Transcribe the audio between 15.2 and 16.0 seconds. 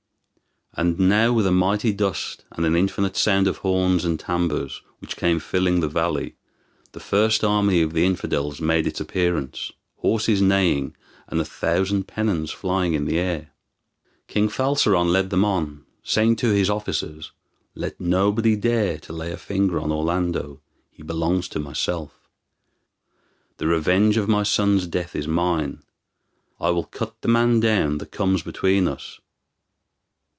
them on,